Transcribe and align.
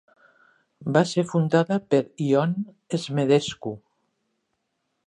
Va 0.95 1.03
ser 1.09 1.25
fundada 1.33 1.79
per 1.91 2.01
Ion 2.29 2.57
Smedescu. 3.05 3.77